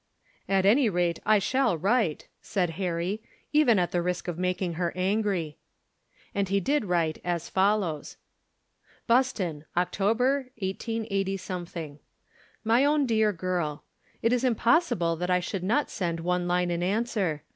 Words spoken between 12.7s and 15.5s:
OWN DEAR GIRL, It is impossible that I